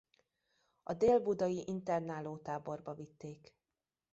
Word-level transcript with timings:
A 0.83 0.93
dél-budai 0.93 1.63
internálótáborba 1.69 2.93
vitték. 2.93 3.55